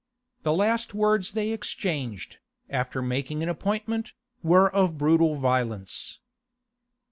The 0.41 0.51
last 0.51 0.95
words 0.95 1.33
they 1.33 1.51
exchanged, 1.51 2.39
after 2.71 3.03
making 3.03 3.43
an 3.43 3.49
appointment, 3.49 4.13
were 4.41 4.67
of 4.73 4.97
brutal 4.97 5.35
violence. 5.35 6.19